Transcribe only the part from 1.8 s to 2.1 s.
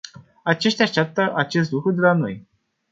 de